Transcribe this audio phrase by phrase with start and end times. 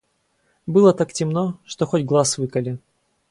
[0.65, 2.79] Было так темно, что хоть глаз выколи.